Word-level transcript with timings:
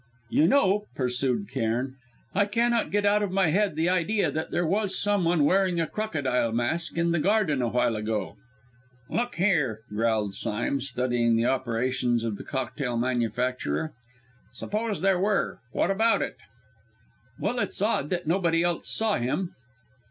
"You 0.31 0.47
know," 0.47 0.87
pursued 0.95 1.47
Cairn, 1.51 1.93
"I 2.33 2.47
cannot 2.47 2.89
get 2.89 3.05
out 3.05 3.21
of 3.21 3.31
my 3.31 3.49
head 3.49 3.75
the 3.75 3.87
idea 3.87 4.31
that 4.31 4.49
there 4.49 4.65
was 4.65 4.97
someone 4.97 5.45
wearing 5.45 5.79
a 5.79 5.85
crocodile 5.85 6.51
mask 6.51 6.97
in 6.97 7.11
the 7.11 7.19
garden 7.19 7.61
a 7.61 7.67
while 7.67 7.95
ago." 7.95 8.35
"Look 9.11 9.35
here," 9.35 9.81
growled 9.89 10.33
Sime, 10.33 10.81
studying 10.81 11.35
the 11.35 11.45
operations 11.45 12.23
of 12.23 12.37
the 12.37 12.43
cocktail 12.43 12.97
manufacturer, 12.97 13.93
"suppose 14.55 15.01
there 15.01 15.19
were 15.19 15.59
what 15.71 15.91
about 15.91 16.23
it?" 16.23 16.37
"Well, 17.37 17.59
it's 17.59 17.79
odd 17.79 18.09
that 18.09 18.25
nobody 18.25 18.63
else 18.63 18.89
saw 18.91 19.19
him." 19.19 19.53